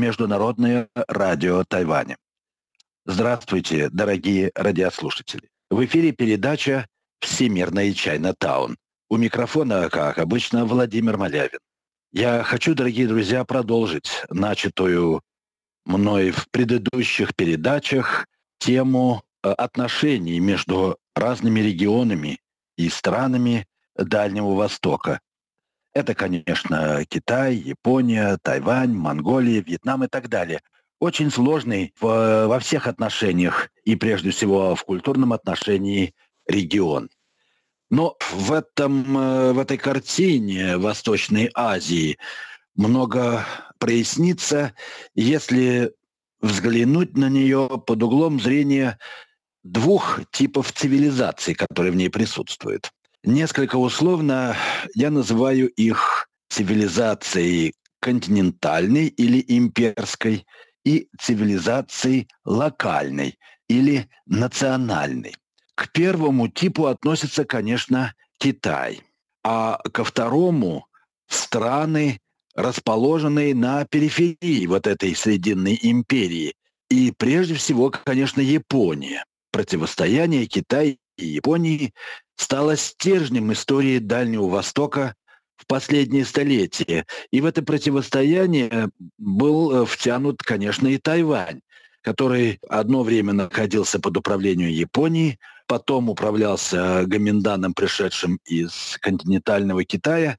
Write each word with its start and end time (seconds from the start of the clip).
Международное 0.00 0.88
радио 1.08 1.62
Тайваня. 1.64 2.16
Здравствуйте, 3.04 3.90
дорогие 3.90 4.50
радиослушатели. 4.54 5.50
В 5.70 5.84
эфире 5.84 6.12
передача 6.12 6.86
«Всемирная 7.20 7.92
Чайна 7.92 8.34
Таун». 8.34 8.78
У 9.10 9.18
микрофона, 9.18 9.90
как 9.90 10.18
обычно, 10.18 10.64
Владимир 10.64 11.18
Малявин. 11.18 11.58
Я 12.12 12.42
хочу, 12.42 12.74
дорогие 12.74 13.06
друзья, 13.06 13.44
продолжить 13.44 14.24
начатую 14.30 15.20
мной 15.84 16.30
в 16.30 16.48
предыдущих 16.50 17.36
передачах 17.36 18.26
тему 18.58 19.22
э, 19.42 19.50
отношений 19.50 20.40
между 20.40 20.96
разными 21.14 21.60
регионами 21.60 22.38
и 22.78 22.88
странами 22.88 23.66
Дальнего 23.96 24.54
Востока. 24.54 25.20
Это, 25.92 26.14
конечно, 26.14 27.04
Китай, 27.08 27.56
Япония, 27.56 28.38
Тайвань, 28.42 28.92
Монголия, 28.92 29.60
Вьетнам 29.60 30.04
и 30.04 30.08
так 30.08 30.28
далее. 30.28 30.60
Очень 31.00 31.30
сложный 31.30 31.92
в, 32.00 32.46
во 32.46 32.58
всех 32.60 32.86
отношениях 32.86 33.70
и 33.84 33.96
прежде 33.96 34.30
всего 34.30 34.74
в 34.74 34.84
культурном 34.84 35.32
отношении 35.32 36.14
регион. 36.46 37.10
Но 37.90 38.16
в, 38.32 38.52
этом, 38.52 39.18
э, 39.18 39.52
в 39.52 39.58
этой 39.58 39.78
картине 39.78 40.76
Восточной 40.76 41.50
Азии 41.54 42.18
много 42.76 43.44
прояснится, 43.78 44.74
если 45.14 45.92
взглянуть 46.40 47.16
на 47.16 47.28
нее 47.28 47.82
под 47.84 48.02
углом 48.02 48.40
зрения 48.40 48.98
двух 49.64 50.20
типов 50.30 50.72
цивилизаций, 50.72 51.54
которые 51.54 51.92
в 51.92 51.96
ней 51.96 52.10
присутствуют. 52.10 52.92
Несколько 53.22 53.76
условно 53.76 54.56
я 54.94 55.10
называю 55.10 55.68
их 55.68 56.28
цивилизацией 56.48 57.74
континентальной 58.00 59.08
или 59.08 59.44
имперской 59.46 60.46
и 60.84 61.08
цивилизацией 61.20 62.28
локальной 62.44 63.38
или 63.68 64.08
национальной. 64.26 65.34
К 65.74 65.92
первому 65.92 66.48
типу 66.48 66.86
относится, 66.86 67.44
конечно, 67.44 68.14
Китай, 68.38 69.02
а 69.44 69.78
ко 69.92 70.02
второму– 70.02 70.86
страны, 71.28 72.20
расположенные 72.54 73.54
на 73.54 73.84
периферии 73.84 74.66
вот 74.66 74.86
этой 74.86 75.14
Срединной 75.14 75.78
империи. 75.82 76.54
И 76.88 77.12
прежде 77.16 77.54
всего, 77.54 77.90
конечно, 77.90 78.40
Япония. 78.40 79.24
Противостояние 79.52 80.46
Китая 80.46 80.96
и 81.22 81.26
Японии 81.26 81.94
стало 82.36 82.76
стержнем 82.76 83.52
истории 83.52 83.98
Дальнего 83.98 84.48
Востока 84.48 85.14
в 85.56 85.66
последние 85.66 86.24
столетия. 86.24 87.06
И 87.30 87.40
в 87.40 87.44
это 87.44 87.62
противостояние 87.62 88.90
был 89.18 89.82
э, 89.82 89.86
втянут, 89.86 90.42
конечно, 90.42 90.88
и 90.88 90.98
Тайвань, 90.98 91.60
который 92.02 92.60
одно 92.68 93.02
время 93.02 93.32
находился 93.32 94.00
под 94.00 94.16
управлением 94.16 94.70
Японии, 94.70 95.38
потом 95.66 96.08
управлялся 96.08 97.04
Гоминданом, 97.06 97.74
пришедшим 97.74 98.40
из 98.46 98.96
континентального 99.00 99.84
Китая, 99.84 100.38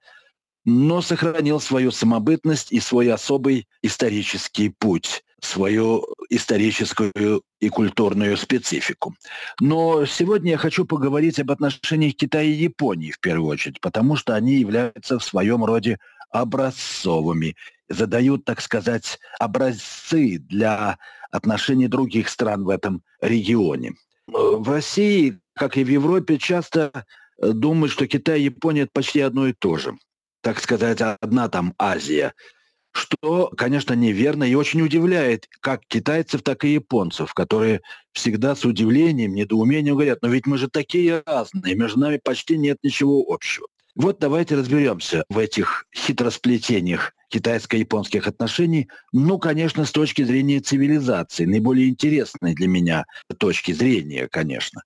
но 0.65 1.01
сохранил 1.01 1.59
свою 1.59 1.91
самобытность 1.91 2.71
и 2.71 2.79
свой 2.79 3.11
особый 3.11 3.67
исторический 3.81 4.69
путь 4.69 5.23
свою 5.41 6.05
историческую 6.29 7.41
и 7.59 7.69
культурную 7.69 8.37
специфику. 8.37 9.15
Но 9.59 10.05
сегодня 10.05 10.51
я 10.51 10.57
хочу 10.57 10.85
поговорить 10.85 11.39
об 11.39 11.51
отношениях 11.51 12.15
Китая 12.15 12.43
и 12.43 12.51
Японии 12.51 13.11
в 13.11 13.19
первую 13.19 13.49
очередь, 13.49 13.81
потому 13.81 14.15
что 14.15 14.35
они 14.35 14.55
являются 14.55 15.19
в 15.19 15.23
своем 15.23 15.65
роде 15.65 15.97
образцовыми, 16.29 17.55
задают, 17.89 18.45
так 18.45 18.61
сказать, 18.61 19.19
образцы 19.39 20.37
для 20.37 20.97
отношений 21.31 21.87
других 21.87 22.29
стран 22.29 22.63
в 22.63 22.69
этом 22.69 23.03
регионе. 23.19 23.95
В 24.27 24.69
России, 24.69 25.39
как 25.55 25.75
и 25.77 25.83
в 25.83 25.89
Европе, 25.89 26.37
часто 26.37 27.05
думают, 27.41 27.91
что 27.91 28.07
Китай 28.07 28.39
и 28.39 28.45
Япония– 28.45 28.81
это 28.83 28.91
почти 28.93 29.19
одно 29.19 29.47
и 29.47 29.53
то 29.53 29.77
же. 29.77 29.97
Так 30.41 30.59
сказать, 30.59 31.01
одна 31.01 31.49
там 31.49 31.73
Азия– 31.77 32.33
что, 32.91 33.51
конечно, 33.55 33.93
неверно 33.93 34.43
и 34.43 34.55
очень 34.55 34.81
удивляет 34.81 35.47
как 35.61 35.81
китайцев, 35.87 36.41
так 36.41 36.63
и 36.65 36.73
японцев, 36.73 37.33
которые 37.33 37.81
всегда 38.13 38.55
с 38.55 38.65
удивлением, 38.65 39.33
недоумением 39.33 39.95
говорят, 39.95 40.19
но 40.21 40.29
ведь 40.29 40.45
мы 40.45 40.57
же 40.57 40.67
такие 40.67 41.23
разные, 41.25 41.75
между 41.75 41.99
нами 41.99 42.19
почти 42.21 42.57
нет 42.57 42.77
ничего 42.83 43.23
общего. 43.27 43.67
Вот 43.95 44.19
давайте 44.19 44.55
разберемся 44.55 45.25
в 45.29 45.37
этих 45.37 45.85
хитросплетениях 45.95 47.13
китайско-японских 47.29 48.27
отношений, 48.27 48.89
ну, 49.13 49.37
конечно, 49.37 49.85
с 49.85 49.91
точки 49.91 50.23
зрения 50.23 50.59
цивилизации, 50.59 51.45
наиболее 51.45 51.89
интересной 51.89 52.53
для 52.53 52.67
меня 52.67 53.05
точки 53.37 53.71
зрения, 53.71 54.27
конечно. 54.29 54.83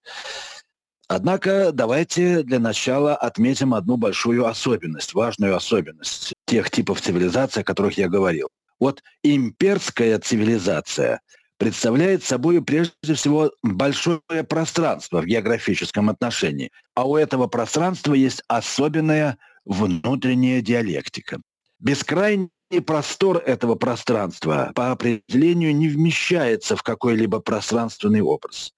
Однако 1.07 1.71
давайте 1.71 2.41
для 2.43 2.59
начала 2.59 3.15
отметим 3.15 3.73
одну 3.73 3.97
большую 3.97 4.45
особенность, 4.45 5.13
важную 5.13 5.55
особенность 5.55 6.34
тех 6.45 6.69
типов 6.69 7.01
цивилизаций, 7.01 7.61
о 7.61 7.65
которых 7.65 7.97
я 7.97 8.07
говорил. 8.07 8.49
Вот 8.79 9.03
имперская 9.23 10.19
цивилизация 10.19 11.21
представляет 11.57 12.23
собой 12.23 12.61
прежде 12.61 13.13
всего 13.13 13.51
большое 13.63 14.21
пространство 14.47 15.21
в 15.21 15.25
географическом 15.25 16.09
отношении, 16.09 16.71
а 16.93 17.07
у 17.07 17.15
этого 17.15 17.47
пространства 17.47 18.13
есть 18.13 18.43
особенная 18.47 19.37
внутренняя 19.63 20.61
диалектика. 20.61 21.41
Бескрайний 21.79 22.49
простор 22.85 23.37
этого 23.37 23.75
пространства 23.75 24.71
по 24.75 24.91
определению 24.91 25.75
не 25.75 25.87
вмещается 25.87 26.75
в 26.75 26.83
какой-либо 26.83 27.39
пространственный 27.39 28.21
образ. 28.21 28.74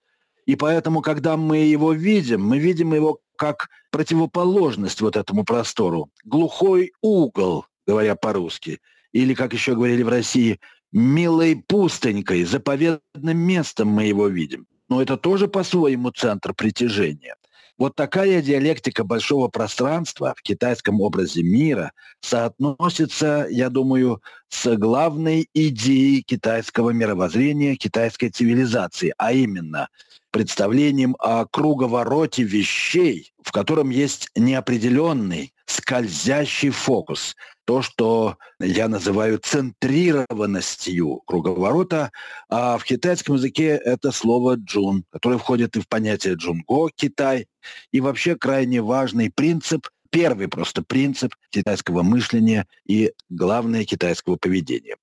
И 0.48 0.56
поэтому, 0.56 1.02
когда 1.02 1.36
мы 1.36 1.58
его 1.58 1.92
видим, 1.92 2.42
мы 2.42 2.58
видим 2.58 2.94
его 2.94 3.20
как 3.36 3.68
противоположность 3.92 5.02
вот 5.02 5.18
этому 5.18 5.44
простору. 5.44 6.10
Глухой 6.24 6.94
угол, 7.02 7.66
говоря 7.86 8.16
по-русски. 8.16 8.80
Или, 9.12 9.34
как 9.34 9.54
еще 9.54 9.76
говорили 9.76 10.04
в 10.04 10.10
России, 10.10 10.60
милой 10.94 11.62
пустынькой, 11.68 12.46
заповедным 12.46 13.38
местом 13.38 13.90
мы 13.90 14.06
его 14.06 14.30
видим. 14.30 14.66
Но 14.88 15.02
это 15.02 15.18
тоже 15.18 15.50
по-своему 15.50 16.12
центр 16.12 16.54
притяжения. 16.54 17.36
Вот 17.78 17.96
такая 17.96 18.42
диалектика 18.42 19.04
большого 19.04 19.50
пространства 19.50 20.34
в 20.36 20.42
китайском 20.42 21.00
образе 21.02 21.44
мира 21.44 21.92
соотносится, 22.22 23.48
я 23.52 23.70
думаю, 23.70 24.22
с 24.50 24.76
главной 24.78 25.48
идеей 25.54 26.24
китайского 26.24 26.90
мировоззрения, 26.90 27.76
китайской 27.76 28.30
цивилизации, 28.30 29.14
а 29.18 29.34
именно 29.34 29.90
представлением 30.38 31.16
о 31.18 31.48
круговороте 31.48 32.44
вещей, 32.44 33.34
в 33.42 33.52
котором 33.52 33.90
есть 33.90 34.30
неопределенный, 34.36 35.52
скользящий 35.66 36.70
фокус. 36.70 37.36
То, 37.66 37.82
что 37.82 38.38
я 38.60 38.88
называю 38.88 39.40
центрированностью 39.40 41.24
круговорота, 41.26 42.12
а 42.50 42.78
в 42.78 42.84
китайском 42.84 43.38
языке 43.38 43.82
это 43.84 44.12
слово 44.12 44.58
«джун», 44.58 45.06
которое 45.10 45.40
входит 45.40 45.76
и 45.76 45.82
в 45.82 45.88
понятие 45.88 46.36
«джунго» 46.36 46.92
Китай, 46.96 47.48
и 47.92 48.00
вообще 48.00 48.36
крайне 48.36 48.84
важный 48.84 49.32
принцип, 49.32 49.88
первый 50.12 50.48
просто 50.48 50.84
принцип 50.84 51.34
китайского 51.50 52.04
мышления 52.04 52.68
и 52.86 53.12
главное 53.30 53.86
китайского 53.86 54.36
поведения. 54.36 54.98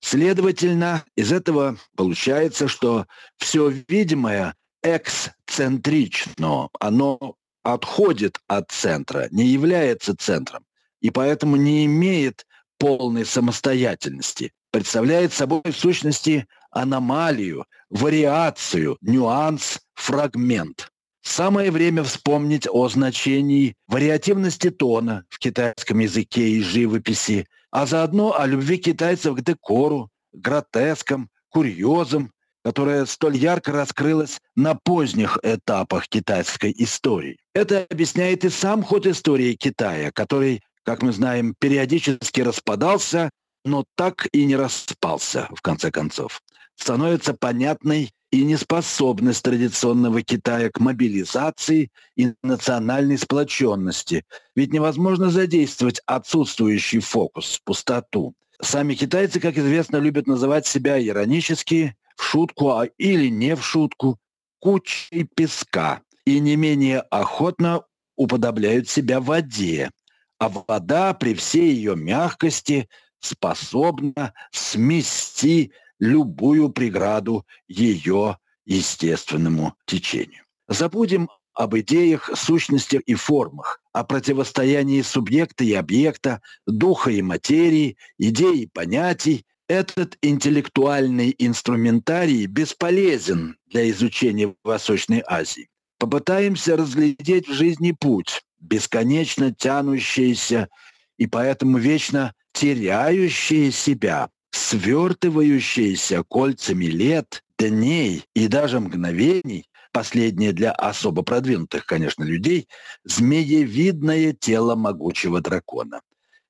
Следовательно, 0.00 1.02
из 1.16 1.32
этого 1.32 1.78
получается, 1.96 2.68
что 2.68 3.06
все 3.38 3.72
видимое 3.88 4.54
эксцентрично, 4.86 6.68
оно 6.78 7.34
отходит 7.62 8.38
от 8.46 8.70
центра, 8.70 9.28
не 9.30 9.46
является 9.46 10.16
центром, 10.16 10.64
и 11.00 11.10
поэтому 11.10 11.56
не 11.56 11.84
имеет 11.86 12.46
полной 12.78 13.24
самостоятельности, 13.24 14.52
представляет 14.70 15.32
собой 15.32 15.62
в 15.64 15.76
сущности 15.76 16.46
аномалию, 16.70 17.66
вариацию, 17.90 18.98
нюанс, 19.00 19.80
фрагмент. 19.94 20.92
Самое 21.22 21.72
время 21.72 22.04
вспомнить 22.04 22.68
о 22.70 22.88
значении 22.88 23.74
вариативности 23.88 24.70
тона 24.70 25.24
в 25.28 25.38
китайском 25.40 25.98
языке 25.98 26.50
и 26.50 26.62
живописи, 26.62 27.48
а 27.72 27.86
заодно 27.86 28.38
о 28.38 28.46
любви 28.46 28.78
китайцев 28.78 29.34
к 29.34 29.40
декору, 29.40 30.10
гротескам, 30.32 31.28
курьезам, 31.48 32.30
которая 32.66 33.06
столь 33.06 33.36
ярко 33.36 33.70
раскрылась 33.70 34.40
на 34.56 34.74
поздних 34.74 35.38
этапах 35.44 36.08
китайской 36.08 36.74
истории. 36.76 37.38
Это 37.54 37.86
объясняет 37.88 38.44
и 38.44 38.48
сам 38.48 38.82
ход 38.82 39.06
истории 39.06 39.54
Китая, 39.54 40.10
который, 40.10 40.62
как 40.82 41.00
мы 41.00 41.12
знаем, 41.12 41.54
периодически 41.60 42.40
распадался, 42.40 43.30
но 43.64 43.84
так 43.94 44.26
и 44.32 44.44
не 44.44 44.56
распался, 44.56 45.48
в 45.54 45.62
конце 45.62 45.92
концов. 45.92 46.42
Становится 46.74 47.34
понятной 47.34 48.10
и 48.32 48.42
неспособность 48.42 49.44
традиционного 49.44 50.22
Китая 50.22 50.68
к 50.68 50.80
мобилизации 50.80 51.90
и 52.16 52.32
национальной 52.42 53.16
сплоченности. 53.16 54.24
Ведь 54.56 54.72
невозможно 54.72 55.30
задействовать 55.30 56.00
отсутствующий 56.04 56.98
фокус, 56.98 57.60
пустоту. 57.64 58.34
Сами 58.60 58.94
китайцы, 58.94 59.40
как 59.40 59.58
известно, 59.58 59.98
любят 59.98 60.26
называть 60.26 60.66
себя 60.66 61.04
иронически, 61.04 61.96
в 62.16 62.22
шутку 62.22 62.70
а 62.70 62.86
или 62.98 63.28
не 63.28 63.54
в 63.54 63.62
шутку, 63.62 64.18
кучей 64.58 65.24
песка 65.24 66.00
и 66.24 66.40
не 66.40 66.56
менее 66.56 67.00
охотно 67.00 67.84
уподобляют 68.16 68.88
себя 68.88 69.20
воде, 69.20 69.90
а 70.38 70.48
вода 70.48 71.12
при 71.14 71.34
всей 71.34 71.72
ее 71.72 71.96
мягкости 71.96 72.88
способна 73.20 74.32
смести 74.50 75.72
любую 75.98 76.70
преграду 76.70 77.46
ее 77.68 78.38
естественному 78.64 79.74
течению. 79.86 80.44
Забудем 80.68 81.28
об 81.56 81.74
идеях, 81.76 82.30
сущностях 82.34 83.00
и 83.06 83.14
формах, 83.14 83.80
о 83.92 84.04
противостоянии 84.04 85.00
субъекта 85.00 85.64
и 85.64 85.72
объекта, 85.72 86.42
духа 86.66 87.10
и 87.10 87.22
материи, 87.22 87.96
идей 88.18 88.64
и 88.64 88.66
понятий. 88.66 89.44
Этот 89.66 90.16
интеллектуальный 90.22 91.34
инструментарий 91.38 92.46
бесполезен 92.46 93.56
для 93.66 93.90
изучения 93.90 94.54
Восточной 94.62 95.24
Азии. 95.26 95.68
Попытаемся 95.98 96.76
разглядеть 96.76 97.48
в 97.48 97.54
жизни 97.54 97.92
путь, 97.92 98.42
бесконечно 98.60 99.52
тянущийся 99.52 100.68
и 101.16 101.26
поэтому 101.26 101.78
вечно 101.78 102.34
теряющие 102.52 103.72
себя, 103.72 104.28
свертывающиеся 104.50 106.22
кольцами 106.22 106.84
лет, 106.84 107.42
дней 107.58 108.24
и 108.34 108.48
даже 108.48 108.78
мгновений, 108.78 109.64
последнее 109.96 110.52
для 110.52 110.72
особо 110.72 111.22
продвинутых, 111.22 111.86
конечно, 111.86 112.22
людей, 112.22 112.68
змеевидное 113.04 114.34
тело 114.34 114.74
могучего 114.74 115.40
дракона. 115.40 116.02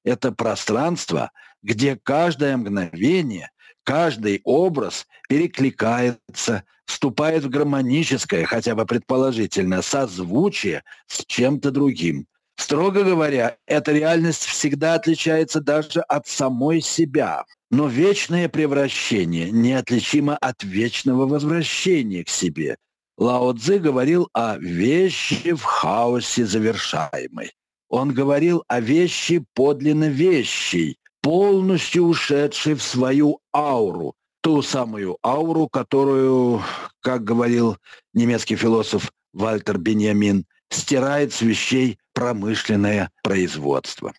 Это 0.04 0.32
пространство, 0.32 1.30
где 1.62 1.94
каждое 1.94 2.56
мгновение, 2.56 3.52
каждый 3.84 4.40
образ 4.42 5.06
перекликается, 5.28 6.64
вступает 6.86 7.44
в 7.44 7.48
гармоническое, 7.48 8.46
хотя 8.46 8.74
бы 8.74 8.84
предположительно, 8.84 9.80
созвучие 9.80 10.82
с 11.06 11.24
чем-то 11.24 11.70
другим. 11.70 12.26
Строго 12.56 13.04
говоря, 13.04 13.58
эта 13.66 13.92
реальность 13.92 14.44
всегда 14.44 14.94
отличается 14.94 15.60
даже 15.60 16.00
от 16.00 16.26
самой 16.26 16.80
себя. 16.80 17.44
Но 17.70 17.86
вечное 17.86 18.48
превращение 18.48 19.52
неотличимо 19.52 20.36
от 20.36 20.64
вечного 20.64 21.28
возвращения 21.28 22.24
к 22.24 22.28
себе. 22.28 22.76
Лао 23.18 23.54
Цзи 23.54 23.78
говорил 23.78 24.28
о 24.34 24.58
вещи 24.58 25.52
в 25.52 25.62
хаосе 25.62 26.44
завершаемой. 26.44 27.52
Он 27.88 28.12
говорил 28.12 28.64
о 28.68 28.80
вещи 28.80 29.44
подлинно 29.54 30.08
вещей, 30.08 30.98
полностью 31.22 32.04
ушедшей 32.04 32.74
в 32.74 32.82
свою 32.82 33.40
ауру, 33.54 34.14
ту 34.42 34.60
самую 34.60 35.16
ауру, 35.24 35.68
которую, 35.68 36.62
как 37.00 37.24
говорил 37.24 37.78
немецкий 38.12 38.56
философ 38.56 39.10
Вальтер 39.32 39.78
Беньямин, 39.78 40.44
стирает 40.70 41.32
с 41.32 41.40
вещей 41.42 41.98
промышленное 42.12 43.10
производство. 43.22 44.12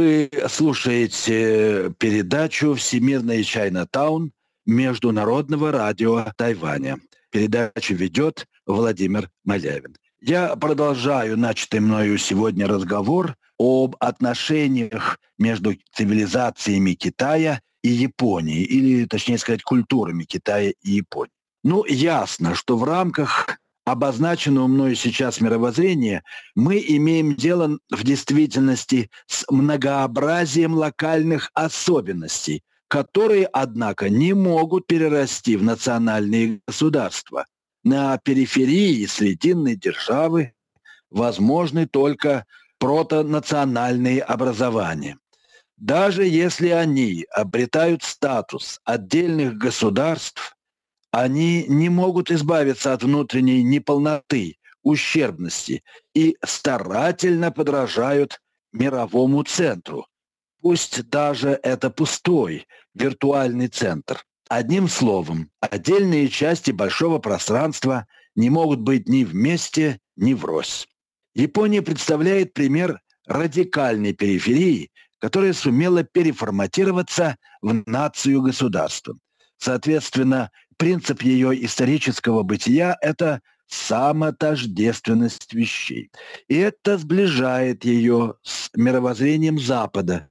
Вы 0.00 0.30
слушаете 0.48 1.92
передачу 1.98 2.72
«Всемирная 2.72 3.42
Чайна 3.42 3.86
Таун» 3.86 4.32
Международного 4.64 5.72
радио 5.72 6.32
Тайваня. 6.38 6.96
Передачу 7.30 7.92
ведет 7.92 8.46
Владимир 8.64 9.28
Малявин. 9.44 9.94
Я 10.22 10.56
продолжаю 10.56 11.36
начатый 11.36 11.80
мною 11.80 12.16
сегодня 12.16 12.66
разговор 12.66 13.36
об 13.58 13.94
отношениях 14.00 15.18
между 15.36 15.76
цивилизациями 15.92 16.92
Китая 16.92 17.60
и 17.82 17.90
Японии, 17.90 18.62
или, 18.62 19.04
точнее 19.04 19.36
сказать, 19.36 19.62
культурами 19.62 20.24
Китая 20.24 20.70
и 20.80 20.90
Японии. 20.92 21.34
Ну, 21.62 21.84
ясно, 21.84 22.54
что 22.54 22.78
в 22.78 22.84
рамках 22.84 23.58
обозначенного 23.92 24.66
мною 24.66 24.94
сейчас 24.96 25.40
мировоззрения 25.40 26.22
мы 26.54 26.82
имеем 26.86 27.34
дело 27.34 27.78
в 27.90 28.04
действительности 28.04 29.10
с 29.26 29.44
многообразием 29.50 30.74
локальных 30.74 31.50
особенностей, 31.54 32.62
которые, 32.88 33.46
однако, 33.46 34.08
не 34.08 34.34
могут 34.34 34.86
перерасти 34.86 35.56
в 35.56 35.62
национальные 35.62 36.60
государства– 36.66 37.44
на 37.82 38.18
периферии 38.18 39.06
срединной 39.06 39.74
державы 39.74 40.52
возможны 41.10 41.86
только 41.86 42.44
протонациональные 42.78 44.22
образования. 44.22 45.18
Даже 45.76 46.26
если 46.26 46.68
они 46.68 47.24
обретают 47.34 48.02
статус 48.02 48.80
отдельных 48.84 49.56
государств, 49.56 50.56
они 51.10 51.64
не 51.68 51.88
могут 51.88 52.30
избавиться 52.30 52.92
от 52.92 53.02
внутренней 53.02 53.62
неполноты, 53.62 54.56
ущербности 54.82 55.82
и 56.14 56.36
старательно 56.44 57.50
подражают 57.50 58.40
мировому 58.72 59.42
центру. 59.42 60.06
Пусть 60.62 61.08
даже 61.08 61.58
это 61.62 61.90
пустой 61.90 62.66
виртуальный 62.94 63.68
центр. 63.68 64.24
Одним 64.48 64.88
словом, 64.88 65.50
отдельные 65.60 66.28
части 66.28 66.70
большого 66.70 67.18
пространства 67.18 68.06
не 68.34 68.50
могут 68.50 68.80
быть 68.80 69.08
ни 69.08 69.24
вместе, 69.24 70.00
ни 70.16 70.34
врозь. 70.34 70.88
Япония 71.34 71.82
представляет 71.82 72.52
пример 72.52 73.00
радикальной 73.26 74.12
периферии, 74.12 74.90
которая 75.18 75.52
сумела 75.52 76.02
переформатироваться 76.02 77.36
в 77.62 77.82
нацию 77.86 78.42
государства. 78.42 79.16
Соответственно, 79.56 80.50
принцип 80.80 81.20
ее 81.20 81.62
исторического 81.66 82.42
бытия– 82.42 82.96
это 83.02 83.42
самотождественность 83.66 85.52
вещей. 85.52 86.10
И 86.48 86.56
это 86.56 86.96
сближает 86.96 87.84
ее 87.84 88.36
с 88.42 88.70
мировоззрением 88.74 89.58
Запада. 89.58 90.30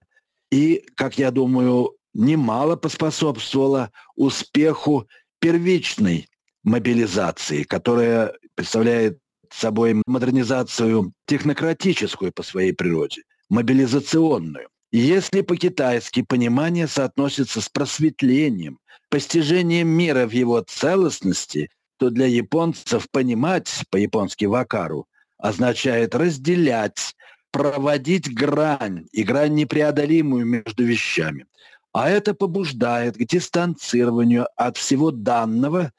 И, 0.52 0.84
как 0.96 1.20
я 1.20 1.30
думаю, 1.30 1.96
немало 2.16 2.76
поспособствовало 2.78 3.92
успеху 4.16 5.08
первичной 5.38 6.28
мобилизации, 6.64 7.62
которая 7.62 8.34
представляет 8.56 9.20
собой 9.52 10.02
модернизацию 10.08 11.14
технократическую 11.28 12.32
по 12.34 12.42
своей 12.42 12.74
природе, 12.74 13.22
мобилизационную. 13.50 14.68
Если 14.92 15.42
по-китайски 15.42 16.24
понимание 16.24 16.88
соотносится 16.88 17.62
с 17.62 17.70
просветлением, 17.70 18.80
постижением 19.10 19.88
мира 19.88 20.26
в 20.26 20.32
его 20.32 20.62
целостности, 20.62 21.70
то 21.98 22.10
для 22.10 22.26
японцев 22.26 23.08
понимать 23.12 23.70
по-японски 23.92 24.46
вакару 24.46 25.08
означает 25.38 26.16
разделять, 26.16 27.16
проводить 27.52 28.34
грань, 28.34 29.06
и 29.12 29.22
грань 29.22 29.54
непреодолимую 29.54 30.48
между 30.48 30.84
вещами. 30.84 31.46
А 31.94 32.10
это 32.10 32.34
побуждает 32.34 33.16
к 33.16 33.24
дистанцированию 33.26 34.48
от 34.56 34.78
всего 34.78 35.12
данного 35.12 35.92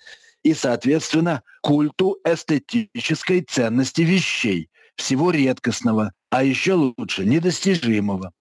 и, 0.43 0.53
соответственно, 0.53 1.45
культу 1.63 2.19
эстетической 2.25 3.43
ценности 3.43 4.03
вещей, 4.03 4.69
всего 4.97 5.31
редкостного, 5.31 6.13
а 6.31 6.43
еще 6.43 6.73
лучше 6.73 7.25
недостижимого. 7.25 8.33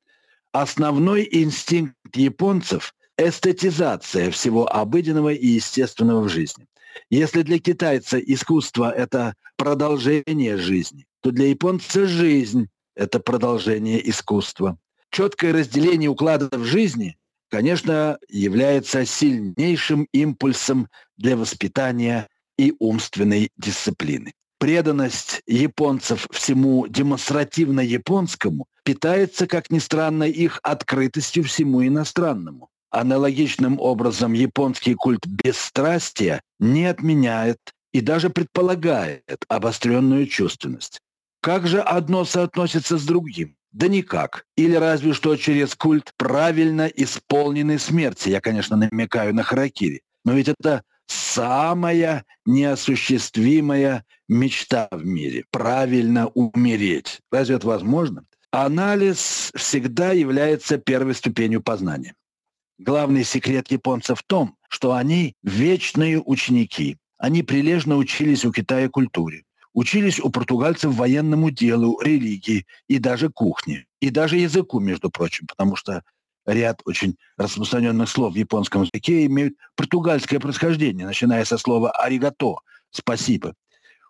Основной 0.52 1.28
инстинкт 1.32 1.96
японцев– 2.16 2.94
эстетизация 3.18 4.32
всего 4.32 4.68
обыденного 4.68 5.34
и 5.34 5.48
естественного 5.48 6.22
в 6.22 6.30
жизни. 6.30 6.66
Если 7.10 7.42
для 7.42 7.60
китайца 7.60 8.18
искусство– 8.18 8.92
это 8.96 9.36
продолжение 9.58 10.58
жизни, 10.58 11.06
то 11.22 11.32
для 11.32 11.48
японца 11.48 12.08
жизнь– 12.08 12.68
это 12.96 13.20
продолжение 13.20 14.08
искусства. 14.10 14.78
Четкое 15.12 15.54
разделение 15.54 16.10
укладов 16.10 16.64
жизни 16.64 17.20
конечно, 17.50 18.20
является 18.30 19.06
сильнейшим 19.06 20.08
импульсом 20.14 20.88
для 21.18 21.36
воспитания 21.36 22.28
и 22.58 22.74
умственной 22.80 23.52
дисциплины. 23.58 24.34
Преданность 24.60 25.42
японцев 25.48 26.28
всему 26.32 26.86
демонстративно 26.88 27.80
японскому 27.80 28.68
питается, 28.84 29.48
как 29.48 29.72
ни 29.72 29.80
странно, 29.80 30.26
их 30.26 30.60
открытостью 30.64 31.46
всему 31.46 31.86
иностранному. 31.86 32.70
Аналогичным 32.92 33.80
образом 33.80 34.34
японский 34.34 34.96
культ 34.96 35.26
бесстрастия 35.26 36.42
не 36.60 36.86
отменяет 36.88 37.60
и 37.94 38.02
даже 38.02 38.30
предполагает 38.30 39.46
обостренную 39.48 40.28
чувственность. 40.28 41.00
Как 41.42 41.66
же 41.66 41.80
одно 41.80 42.26
соотносится 42.26 42.98
с 42.98 43.06
другим? 43.06 43.56
Да 43.72 43.88
никак. 43.88 44.46
Или 44.58 44.76
разве 44.76 45.14
что 45.14 45.38
через 45.38 45.74
культ 45.76 46.12
правильно 46.18 46.88
исполненной 46.88 47.80
смерти. 47.80 48.30
Я, 48.30 48.42
конечно, 48.42 48.76
намекаю 48.76 49.34
на 49.34 49.44
харакири. 49.44 50.02
Но 50.26 50.34
ведь 50.34 50.50
это 50.50 50.84
самая 51.12 52.26
неосуществимая 52.46 54.06
мечта 54.28 54.88
в 54.92 55.06
мире– 55.06 55.46
правильно 55.52 56.28
умереть. 56.28 57.20
Разве 57.32 57.56
это 57.56 57.68
возможно? 57.68 58.26
Анализ 58.52 59.52
всегда 59.56 60.12
является 60.12 60.78
первой 60.78 61.14
ступенью 61.14 61.62
познания. 61.62 62.16
Главный 62.78 63.24
секрет 63.24 63.72
японцев 63.72 64.20
в 64.20 64.24
том, 64.24 64.56
что 64.70 64.94
они 64.94 65.36
вечные 65.44 66.20
ученики. 66.20 66.98
Они 67.18 67.44
прилежно 67.44 67.98
учились 67.98 68.46
у 68.46 68.54
Китая 68.54 68.88
культуре, 68.88 69.44
учились 69.74 70.20
у 70.20 70.30
португальцев 70.30 70.96
военному 70.96 71.52
делу, 71.52 72.00
религии 72.02 72.66
и 72.88 72.98
даже 72.98 73.30
кухне, 73.30 73.86
и 74.00 74.10
даже 74.10 74.38
языку, 74.38 74.80
между 74.80 75.10
прочим, 75.12 75.46
потому 75.48 75.76
что 75.76 76.04
ряд 76.46 76.82
очень 76.86 77.18
распространенных 77.38 78.10
слов 78.10 78.34
в 78.34 78.38
японском 78.38 78.84
языке 78.84 79.26
имеют 79.26 79.56
португальское 79.76 80.40
происхождение, 80.40 81.06
начиная 81.06 81.46
со 81.46 81.58
слова 81.58 81.92
«аригато»– 81.92 82.56
«спасибо». 82.92 83.56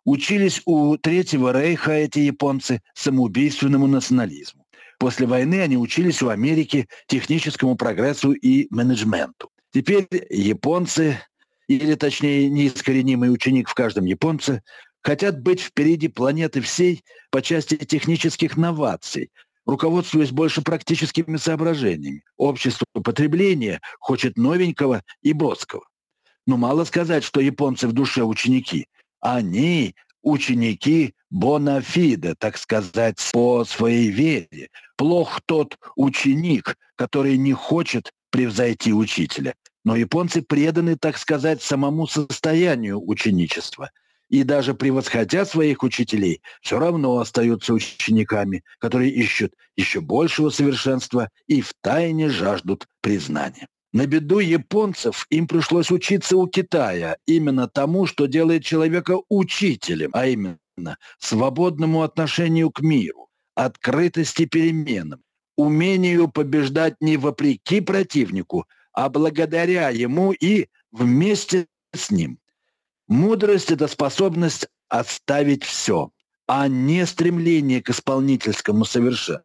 Учились 0.06 0.62
у 0.66 0.98
Третьего 0.98 1.52
Рейха 1.52 1.92
эти 1.92 2.20
японцы 2.20 2.82
самоубийственному 2.96 3.86
национализму. 3.88 4.66
После 4.98 5.28
войны 5.28 5.62
они 5.62 5.78
учились 5.78 6.22
у 6.22 6.30
Америки 6.30 6.88
техническому 7.08 7.76
прогрессу 7.76 8.32
и 8.32 8.68
менеджменту. 8.70 9.50
Теперь 9.72 10.08
японцы, 10.30 11.20
или 11.68 11.96
точнее 11.96 12.50
неискоренимый 12.50 13.32
ученик 13.32 13.70
в 13.70 13.74
каждом 13.74 14.06
японце, 14.06 14.64
хотят 15.02 15.42
быть 15.42 15.62
впереди 15.62 16.08
планеты 16.08 16.62
всей 16.62 17.04
по 17.30 17.42
части 17.42 17.76
технических 17.78 18.58
новаций, 18.58 19.32
руководствуясь 19.70 20.32
больше 20.32 20.62
практическими 20.62 21.38
соображениями. 21.38 22.24
Общество 22.38 22.86
потребления 23.04 23.82
хочет 24.00 24.38
новенького 24.38 25.04
и 25.22 25.34
бродского. 25.34 25.84
Но 26.48 26.58
мало 26.58 26.84
сказать, 26.84 27.24
что 27.24 27.40
японцы 27.40 27.88
в 27.88 27.94
душе 27.94 28.24
ученики. 28.24 28.88
Они 29.20 29.96
ученики 30.24 31.14
бонафиде, 31.30 32.36
так 32.36 32.58
сказать, 32.58 33.18
по 33.32 33.64
своей 33.64 34.10
вере. 34.10 34.70
Плох 34.98 35.42
тот 35.46 35.78
ученик, 35.96 36.76
который 36.96 37.38
не 37.38 37.54
хочет 37.54 38.12
превзойти 38.32 38.94
учителя. 38.94 39.54
Но 39.86 39.96
японцы 39.96 40.42
преданы, 40.42 40.96
так 40.98 41.18
сказать, 41.18 41.62
самому 41.62 42.08
состоянию 42.08 43.00
ученичества– 43.02 43.92
и 44.30 44.44
даже 44.44 44.74
превосходя 44.74 45.46
своих 45.46 45.84
учителей, 45.84 46.42
все 46.62 46.80
равно 46.80 47.20
остаются 47.20 47.74
учениками, 47.74 48.64
которые 48.78 49.12
ищут 49.12 49.54
еще 49.76 50.02
большего 50.02 50.50
совершенства 50.50 51.30
и 51.48 51.62
втайне 51.62 52.30
жаждут 52.30 52.88
признания. 53.02 53.68
На 53.92 54.06
беду 54.06 54.38
японцев 54.40 55.26
им 55.32 55.48
пришлось 55.48 55.90
учиться 55.90 56.38
у 56.38 56.48
Китая 56.48 57.18
именно 57.26 57.68
тому, 57.68 58.06
что 58.06 58.28
делает 58.28 58.64
человека 58.64 59.20
учителем, 59.30 60.12
а 60.14 60.28
именно 60.28 60.60
свободному 61.18 62.04
отношению 62.04 62.70
к 62.70 62.82
миру, 62.82 63.30
открытости 63.56 64.46
переменам, 64.46 65.24
умению 65.58 66.28
побеждать 66.28 66.96
не 67.02 67.18
вопреки 67.18 67.82
противнику, 67.82 68.66
а 68.94 69.10
благодаря 69.10 69.90
ему 69.90 70.34
и 70.34 70.68
вместе 70.92 71.66
с 71.94 72.12
ним. 72.12 72.40
Мудрость– 73.10 73.72
это 73.72 73.88
способность 73.88 74.68
оставить 74.88 75.64
все, 75.64 76.12
а 76.46 76.68
не 76.68 77.08
стремление 77.08 77.82
к 77.82 77.90
исполнительскому 77.90 78.86
совершенству. 78.86 79.44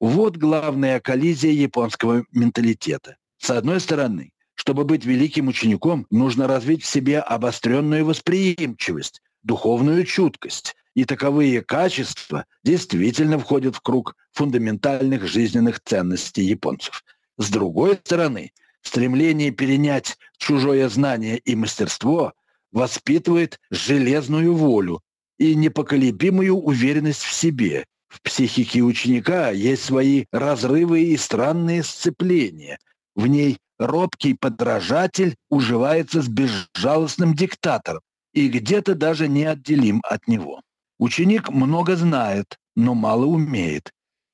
Вот 0.00 0.36
главная 0.36 0.98
коллизия 0.98 1.52
японского 1.52 2.24
менталитета. 2.32 3.16
С 3.38 3.50
одной 3.50 3.78
стороны, 3.78 4.32
чтобы 4.54 4.84
быть 4.84 5.04
великим 5.04 5.46
учеником, 5.46 6.04
нужно 6.10 6.48
развить 6.48 6.82
в 6.82 6.88
себе 6.88 7.20
обостренную 7.20 8.04
восприимчивость, 8.04 9.22
духовную 9.44 10.04
чуткость. 10.04 10.74
И 10.94 11.04
таковые 11.04 11.62
качества 11.62 12.46
действительно 12.64 13.38
входят 13.38 13.76
в 13.76 13.82
круг 13.82 14.16
фундаментальных 14.32 15.28
жизненных 15.28 15.80
ценностей 15.80 16.42
японцев. 16.42 17.04
С 17.38 17.50
другой 17.50 18.00
стороны, 18.02 18.52
Стремление 18.82 19.52
перенять 19.52 20.18
чужое 20.38 20.88
знание 20.88 21.38
и 21.38 21.54
мастерство 21.54 22.32
воспитывает 22.72 23.60
железную 23.70 24.54
волю 24.54 25.00
и 25.38 25.54
непоколебимую 25.54 26.56
уверенность 26.56 27.22
в 27.22 27.32
себе. 27.32 27.84
В 28.08 28.20
психике 28.20 28.82
ученика 28.82 29.50
есть 29.50 29.84
свои 29.84 30.26
разрывы 30.32 31.04
и 31.04 31.16
странные 31.16 31.82
сцепления. 31.82 32.78
В 33.14 33.26
ней 33.26 33.58
робкий 33.78 34.34
подражатель 34.34 35.36
уживается 35.48 36.20
с 36.20 36.28
безжалостным 36.28 37.34
диктатором 37.34 38.02
и 38.34 38.48
где-то 38.48 38.94
даже 38.94 39.28
неотделим 39.28 40.02
от 40.04 40.26
него. 40.28 40.60
Ученик 40.98 41.50
много 41.50 41.96
знает, 41.96 42.58
но 42.76 42.94
мало 42.94 43.26
умеет. 43.26 43.90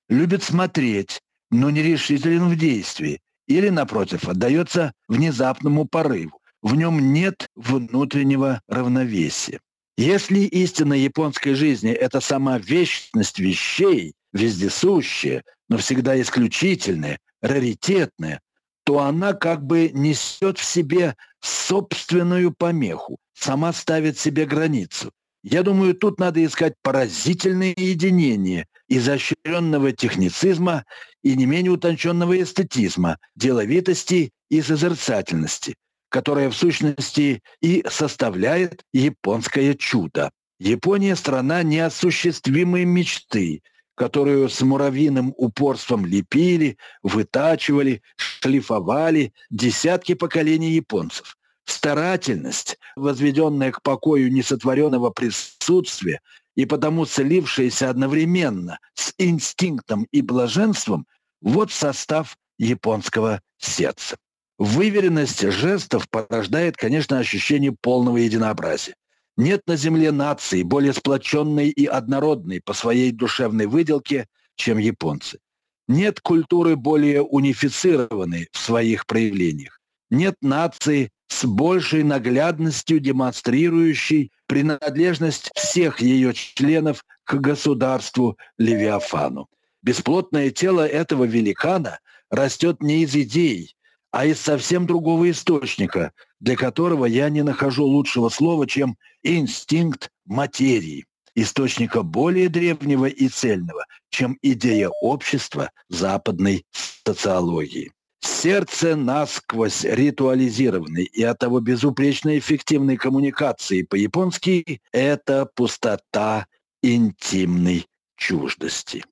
Любит 0.08 0.42
смотреть, 0.42 1.20
но 1.50 1.70
нерешителен 1.70 2.48
в 2.48 2.56
действии 2.56 3.20
или, 3.48 3.70
напротив, 3.70 4.28
отдается 4.28 4.92
внезапному 5.08 5.86
порыву. 5.86 6.38
В 6.62 6.76
нем 6.76 7.12
нет 7.12 7.48
внутреннего 7.56 8.60
равновесия. 8.68 9.58
Если 9.96 10.40
истина 10.40 10.94
японской 10.94 11.54
жизни– 11.54 11.90
это 11.92 12.20
сама 12.20 12.58
вечность 12.58 13.40
вещей, 13.40 14.14
вездесущая, 14.32 15.42
но 15.68 15.78
всегда 15.78 16.20
исключительная, 16.20 17.18
раритетная, 17.42 18.40
то 18.84 19.00
она 19.00 19.32
как 19.32 19.64
бы 19.64 19.90
несет 19.92 20.58
в 20.58 20.64
себе 20.64 21.16
собственную 21.40 22.52
помеху, 22.52 23.18
сама 23.34 23.72
ставит 23.72 24.18
себе 24.18 24.46
границу. 24.46 25.10
Я 25.42 25.62
думаю, 25.62 25.94
тут 25.94 26.18
надо 26.20 26.44
искать 26.44 26.74
поразительное 26.82 27.74
единение 27.76 28.66
изощренного 28.88 29.92
техницизма 29.92 30.84
и 31.22 31.36
не 31.36 31.46
менее 31.46 31.72
утонченного 31.72 32.40
эстетизма, 32.40 33.18
деловитости 33.34 34.32
и 34.48 34.62
созерцательности, 34.62 35.76
которая 36.08 36.50
в 36.50 36.56
сущности 36.56 37.42
и 37.60 37.84
составляет 37.88 38.84
японское 38.92 39.74
чудо. 39.74 40.30
Япония– 40.58 41.14
страна 41.16 41.62
неосуществимой 41.62 42.84
мечты, 42.84 43.62
которую 43.94 44.48
с 44.48 44.60
муравьиным 44.60 45.34
упорством 45.36 46.06
лепили, 46.06 46.78
вытачивали, 47.02 48.02
шлифовали 48.16 49.32
десятки 49.50 50.14
поколений 50.14 50.72
японцев. 50.72 51.36
Старательность, 51.64 52.78
возведенная 52.96 53.72
к 53.72 53.82
покою 53.82 54.32
несотворенного 54.32 55.10
присутствия, 55.10 56.20
и 56.58 56.66
потому 56.66 57.06
слившиеся 57.06 57.88
одновременно 57.88 58.80
с 58.94 59.14
инстинктом 59.16 60.08
и 60.10 60.22
блаженством, 60.22 61.06
вот 61.40 61.70
состав 61.70 62.36
японского 62.58 63.40
сердца. 63.58 64.16
Выверенность 64.58 65.40
жестов 65.52 66.08
порождает, 66.10 66.76
конечно, 66.76 67.20
ощущение 67.20 67.70
полного 67.80 68.16
единообразия. 68.16 68.96
Нет 69.36 69.62
на 69.68 69.76
земле 69.76 70.10
нации 70.10 70.64
более 70.64 70.92
сплоченной 70.92 71.68
и 71.68 71.86
однородной 71.86 72.60
по 72.60 72.72
своей 72.72 73.12
душевной 73.12 73.66
выделке, 73.66 74.26
чем 74.56 74.78
японцы. 74.78 75.38
Нет 75.86 76.18
культуры 76.18 76.74
более 76.74 77.22
унифицированной 77.22 78.48
в 78.50 78.58
своих 78.58 79.06
проявлениях. 79.06 79.78
Нет 80.10 80.34
нации 80.42 81.10
с 81.28 81.44
большей 81.44 82.02
наглядностью 82.02 83.00
демонстрирующей 83.00 84.32
принадлежность 84.46 85.50
всех 85.54 86.00
ее 86.00 86.34
членов 86.34 87.04
к 87.24 87.34
государству 87.34 88.36
Левиафану. 88.56 89.48
Бесплотное 89.82 90.50
тело 90.50 90.86
этого 90.86 91.24
великана 91.24 92.00
растет 92.30 92.82
не 92.82 93.02
из 93.02 93.14
идей, 93.14 93.76
а 94.10 94.26
из 94.26 94.40
совсем 94.40 94.86
другого 94.86 95.30
источника, 95.30 96.12
для 96.40 96.56
которого 96.56 97.04
я 97.04 97.28
не 97.28 97.42
нахожу 97.42 97.84
лучшего 97.84 98.28
слова, 98.30 98.66
чем 98.66 98.96
инстинкт 99.22 100.10
материи, 100.24 101.06
источника 101.34 102.02
более 102.02 102.48
древнего 102.48 103.06
и 103.06 103.28
цельного, 103.28 103.84
чем 104.10 104.38
идея 104.42 104.88
общества 105.00 105.70
западной 105.88 106.64
социологии. 107.04 107.92
Сердце 108.20 108.96
насквозь 108.96 109.84
ритуализированной 109.84 111.04
и 111.04 111.22
оттого 111.22 111.60
безупречно 111.60 112.36
эффективной 112.38 112.96
коммуникации 112.96 113.82
по-японски– 113.82 114.80
это 114.92 115.46
пустота 115.46 116.46
интимной 116.82 117.86
чуждости. 118.16 119.04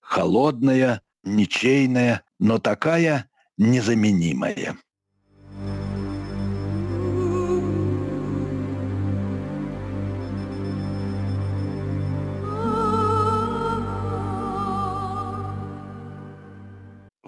Холодная, 0.00 1.02
ничейная, 1.24 2.22
но 2.38 2.58
такая 2.58 3.28
незаменимая. 3.58 4.76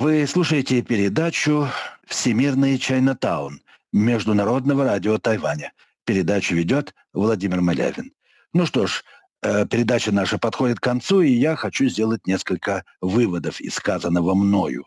Вы 0.05 0.27
слушаете 0.27 0.83
передачу 0.83 1.67
«Всемирный 2.07 2.77
Чайнатаун» 2.77 3.63
Международного 3.91 4.85
радио 4.85 5.17
Тайваня. 5.17 5.73
Передачу 6.05 6.55
ведет 6.55 6.95
Владимир 7.15 7.63
Малявин. 7.63 8.13
Ну 8.53 8.67
что 8.67 8.87
ж, 8.87 9.03
э, 9.41 9.67
передача 9.67 10.13
наша 10.13 10.37
подходит 10.37 10.79
к 10.79 10.83
концу, 10.83 11.23
и 11.23 11.31
я 11.33 11.57
хочу 11.57 11.89
сделать 11.89 12.27
несколько 12.27 12.85
выводов 13.01 13.63
из 13.63 13.77
сказанного 13.77 14.35
мною. 14.35 14.85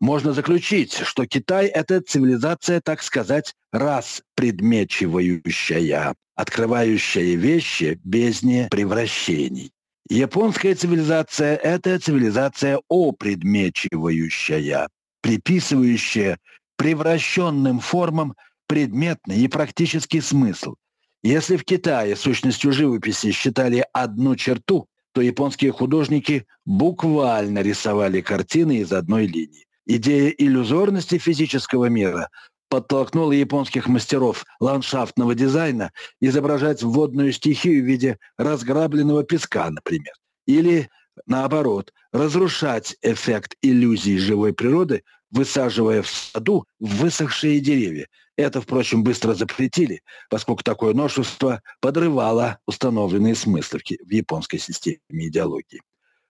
Можно 0.00 0.32
заключить, 0.32 0.94
что 0.94 1.26
Китай– 1.26 1.66
это 1.68 2.00
цивилизация, 2.00 2.80
так 2.80 3.04
сказать, 3.04 3.54
раз 3.70 4.20
предмечивающая, 4.34 6.16
открывающая 6.34 7.36
вещи 7.36 8.00
без 8.02 8.40
превращений. 8.68 9.70
Японская 10.10 10.74
цивилизация– 10.74 11.54
это 11.62 11.98
цивилизация 12.00 12.80
опредмечивающая, 12.90 14.88
приписывающая 15.22 16.38
превращенным 16.76 17.78
формам 17.78 18.34
предметный 18.66 19.38
и 19.38 19.46
практический 19.46 20.20
смысл. 20.20 20.74
Если 21.22 21.56
в 21.56 21.64
Китае 21.64 22.16
сущностью 22.16 22.72
живописи 22.72 23.30
считали 23.30 23.86
одну 23.92 24.34
черту, 24.34 24.88
то 25.12 25.20
японские 25.20 25.70
художники 25.70 26.44
буквально 26.64 27.60
рисовали 27.60 28.20
картины 28.20 28.78
из 28.78 28.92
одной 28.92 29.28
линии. 29.28 29.68
Идея 29.86 30.30
иллюзорности 30.30 31.18
физического 31.18 31.84
мира 31.84 32.28
подтолкнула 32.70 33.32
японских 33.32 33.88
мастеров 33.88 34.46
ландшафтного 34.60 35.34
дизайна 35.34 35.92
изображать 36.20 36.82
водную 36.82 37.32
стихию 37.32 37.82
в 37.82 37.86
виде 37.86 38.18
разграбленного 38.38 39.24
песка, 39.24 39.68
например. 39.68 40.14
Или, 40.46 40.88
наоборот, 41.26 41.92
разрушать 42.12 42.96
эффект 43.02 43.56
иллюзии 43.60 44.16
живой 44.16 44.54
природы, 44.54 45.02
высаживая 45.30 46.02
в 46.02 46.08
саду 46.08 46.64
высохшие 46.78 47.60
деревья. 47.60 48.08
Это, 48.36 48.62
впрочем, 48.62 49.02
быстро 49.02 49.34
запретили, 49.34 50.02
поскольку 50.30 50.62
такое 50.62 50.94
ношество 50.94 51.60
подрывало 51.80 52.58
установленные 52.66 53.34
смыслы 53.34 53.80
в 53.80 54.10
японской 54.10 54.58
системе 54.58 54.98
идеологии. 55.10 55.82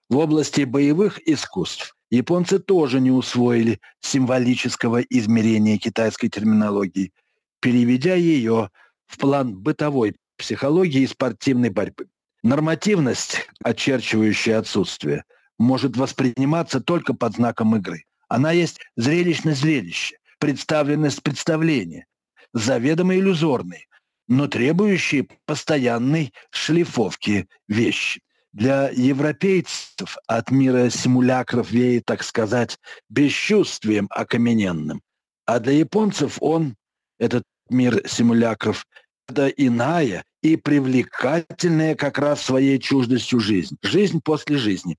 В 0.09 0.17
области 0.17 0.63
боевых 0.63 1.25
искусств 1.27 1.95
Японцы 2.11 2.59
тоже 2.59 2.99
не 2.99 3.09
усвоили 3.09 3.79
символического 4.01 5.01
измерения 5.01 5.77
китайской 5.77 6.27
терминологии, 6.27 7.13
переведя 7.61 8.15
ее 8.15 8.69
в 9.07 9.17
план 9.17 9.55
бытовой 9.55 10.17
психологии 10.37 11.03
и 11.03 11.07
спортивной 11.07 11.69
борьбы. 11.69 12.07
Нормативность, 12.43 13.47
очерчивающая 13.63 14.59
отсутствие, 14.59 15.23
может 15.57 15.95
восприниматься 15.95 16.81
только 16.81 17.13
под 17.13 17.35
знаком 17.35 17.77
игры. 17.77 18.03
Она 18.27 18.51
есть 18.51 18.79
зрелищность 18.97 19.61
зрелища, 19.61 20.17
представленность 20.37 21.23
представления, 21.23 22.07
заведомо 22.53 23.15
иллюзорной, 23.15 23.87
но 24.27 24.47
требующие 24.47 25.27
постоянной 25.45 26.33
шлифовки 26.49 27.47
вещи. 27.69 28.21
Для 28.53 28.89
европейцев 28.89 30.17
от 30.27 30.51
мира 30.51 30.89
симулякров 30.89 31.71
веет, 31.71 32.05
так 32.05 32.23
сказать, 32.23 32.77
бесчувствием 33.09 34.07
окамененным. 34.09 35.01
А 35.45 35.59
для 35.59 35.73
японцев 35.73 36.37
он, 36.41 36.75
этот 37.17 37.43
мир 37.69 38.01
симулякров, 38.05 38.85
это 39.29 39.47
иная 39.47 40.25
и 40.41 40.57
привлекательная 40.57 41.95
как 41.95 42.19
раз 42.19 42.41
своей 42.41 42.77
чуждостью 42.79 43.39
жизнь. 43.39 43.77
Жизнь 43.81 44.19
после 44.21 44.57
жизни. 44.57 44.97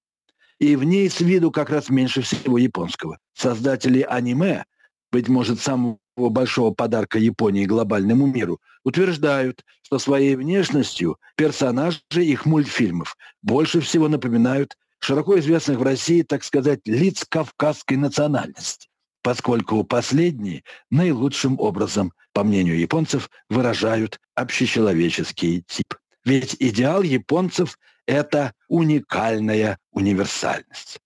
И 0.59 0.77
в 0.77 0.85
ней 0.85 1.11
с 1.11 1.21
виду 1.21 1.51
как 1.51 1.69
раз 1.69 1.91
меньше 1.91 2.23
всего 2.23 2.57
японского. 2.57 3.19
Создатели 3.35 4.01
аниме, 4.01 4.65
быть 5.13 5.29
может, 5.29 5.61
самого 5.61 5.99
большого 6.17 6.73
подарка 6.73 7.19
Японии 7.19 7.67
глобальному 7.67 8.27
миру, 8.27 8.61
утверждают, 8.83 9.63
что 9.83 9.99
своей 9.99 10.35
внешностью 10.35 11.19
персонажи 11.37 12.01
их 12.15 12.47
мультфильмов 12.47 13.17
больше 13.43 13.81
всего 13.81 14.09
напоминают 14.09 14.77
широко 14.99 15.39
известных 15.39 15.79
в 15.79 15.83
России, 15.83 16.23
так 16.23 16.43
сказать, 16.43 16.81
лиц 16.87 17.25
кавказской 17.29 17.95
национальности, 17.95 18.89
поскольку 19.23 19.85
последние 19.85 20.65
наилучшим 20.91 21.61
образом, 21.61 22.13
по 22.33 22.43
мнению 22.43 22.79
японцев, 22.79 23.29
выражают 23.51 24.19
общечеловеческий 24.35 25.63
тип. 25.67 25.95
Ведь 26.25 26.57
идеал 26.59 27.03
японцев– 27.03 27.79
это 28.07 28.53
уникальная 28.69 29.79
универсальность. 29.91 31.01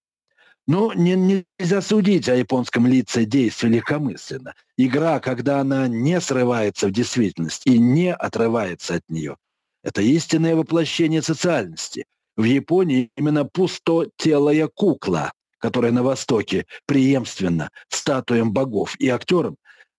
Ну, 0.69 0.93
не, 0.93 1.45
нельзя 1.59 1.81
судить 1.81 2.29
о 2.29 2.35
японском 2.35 2.89
лице 2.89 3.25
действия 3.25 3.69
легкомысленно. 3.69 4.55
Игра, 4.77 5.21
когда 5.21 5.61
она 5.61 5.87
не 5.87 6.21
срывается 6.21 6.89
в 6.89 6.91
действительность 6.91 7.63
и 7.67 7.79
не 7.79 8.13
отрывается 8.13 8.97
от 8.97 9.03
нее, 9.09 9.37
это 9.85 10.03
истинное 10.03 10.57
воплощение 10.57 11.23
социальности. 11.23 12.05
В 12.37 12.43
Японии 12.43 13.11
именно 13.17 13.45
пустотелая 13.45 14.67
кукла, 14.67 15.33
которая 15.59 15.93
на 15.93 16.03
Востоке 16.03 16.67
преемственно 16.85 17.71
статуям 17.89 18.53
богов 18.53 18.97
и 18.99 19.09
актерам, 19.09 19.57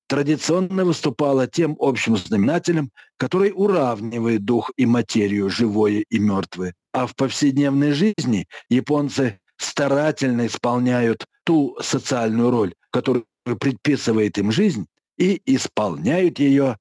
традиционно 0.07 0.83
выступала 0.83 1.47
тем 1.47 1.77
общим 1.79 2.17
знаменателем, 2.17 2.91
который 3.15 3.53
уравнивает 3.55 4.43
дух 4.43 4.71
и 4.75 4.85
материю, 4.85 5.49
живое 5.49 6.03
и 6.09 6.19
мертвое. 6.19 6.73
А 6.91 7.07
в 7.07 7.15
повседневной 7.15 7.93
жизни 7.93 8.47
японцы 8.69 9.39
старательно 9.57 10.47
исполняют 10.47 11.25
ту 11.43 11.77
социальную 11.81 12.51
роль, 12.51 12.73
которую 12.91 13.25
предписывает 13.43 14.37
им 14.37 14.51
жизнь, 14.51 14.87
и 15.17 15.41
исполняют 15.45 16.39
ее 16.39 16.77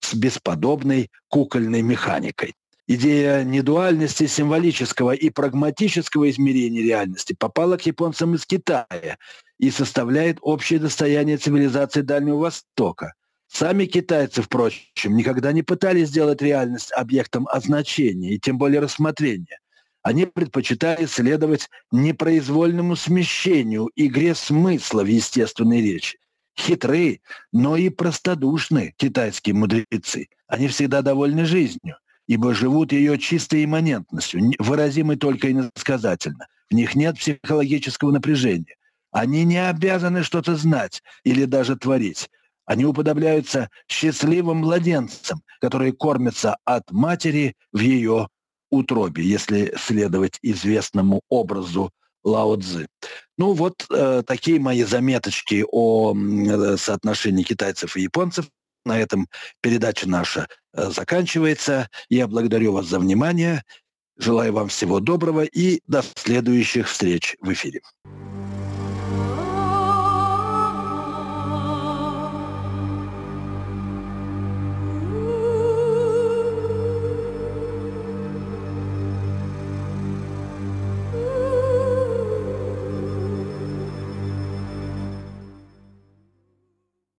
с 0.00 0.14
бесподобной 0.14 1.10
кукольной 1.28 1.82
механикой. 1.82 2.54
Идея 2.88 3.42
недуальности 3.42 4.26
символического 4.26 5.12
и 5.12 5.30
прагматического 5.30 6.30
измерения 6.30 6.82
реальности 6.82 7.34
попала 7.36 7.76
к 7.76 7.86
японцам 7.86 8.36
из 8.36 8.46
Китая 8.46 9.18
и 9.58 9.70
составляет 9.70 10.38
общее 10.40 10.78
достояние 10.78 11.36
цивилизации 11.36 12.02
Дальнего 12.02 12.36
Востока. 12.36 13.14
Сами 13.48 13.86
китайцы, 13.86 14.42
впрочем, 14.42 15.16
никогда 15.16 15.52
не 15.52 15.62
пытались 15.62 16.08
сделать 16.08 16.42
реальность 16.42 16.92
объектом 16.92 17.48
означения 17.48 18.34
и 18.34 18.38
тем 18.38 18.58
более 18.58 18.80
рассмотрения 18.80 19.58
они 20.06 20.24
предпочитали 20.24 21.04
следовать 21.06 21.68
непроизвольному 21.90 22.94
смещению, 22.94 23.90
игре 23.96 24.36
смысла 24.36 25.02
в 25.02 25.06
естественной 25.06 25.80
речи. 25.82 26.18
Хитрые, 26.56 27.22
но 27.50 27.76
и 27.76 27.88
простодушные 27.88 28.94
китайские 28.98 29.56
мудрецы. 29.56 30.28
Они 30.46 30.68
всегда 30.68 31.02
довольны 31.02 31.44
жизнью, 31.44 31.96
ибо 32.28 32.54
живут 32.54 32.92
ее 32.92 33.18
чистой 33.18 33.64
имманентностью, 33.64 34.52
выразимой 34.60 35.16
только 35.16 35.50
иносказательно. 35.50 36.46
В 36.70 36.74
них 36.74 36.94
нет 36.94 37.18
психологического 37.18 38.12
напряжения. 38.12 38.76
Они 39.10 39.42
не 39.42 39.58
обязаны 39.58 40.22
что-то 40.22 40.54
знать 40.54 41.02
или 41.24 41.46
даже 41.46 41.74
творить. 41.74 42.30
Они 42.64 42.84
уподобляются 42.84 43.70
счастливым 43.88 44.58
младенцам, 44.58 45.42
которые 45.60 45.92
кормятся 45.92 46.58
от 46.64 46.92
матери 46.92 47.56
в 47.72 47.80
ее 47.80 48.28
утробе, 48.70 49.22
если 49.22 49.74
следовать 49.76 50.38
известному 50.42 51.22
образу 51.28 51.90
Лао 52.24 52.56
Цзы. 52.56 52.88
Ну 53.38 53.52
вот 53.52 53.86
э, 53.90 54.22
такие 54.26 54.58
мои 54.58 54.82
заметочки 54.82 55.64
о 55.70 56.14
э, 56.14 56.76
соотношении 56.76 57.44
китайцев 57.44 57.96
и 57.96 58.02
японцев. 58.02 58.46
На 58.84 58.98
этом 58.98 59.28
передача 59.60 60.08
наша 60.08 60.48
э, 60.72 60.90
заканчивается. 60.90 61.88
Я 62.08 62.26
благодарю 62.26 62.72
вас 62.72 62.86
за 62.86 62.98
внимание. 62.98 63.62
Желаю 64.18 64.52
вам 64.52 64.68
всего 64.68 64.98
доброго 64.98 65.44
и 65.44 65.80
до 65.86 66.02
следующих 66.16 66.88
встреч 66.88 67.36
в 67.40 67.52
эфире. 67.52 67.82